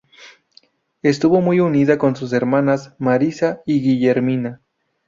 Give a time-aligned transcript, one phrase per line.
[1.03, 4.59] Estuvo muy unida con sus hermanas Marisa y Guillermina.